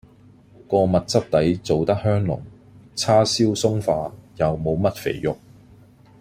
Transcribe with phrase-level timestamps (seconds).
[0.67, 2.39] 個蜜汁底做得香濃，
[2.95, 5.37] 叉燒鬆化，又無乜肥肉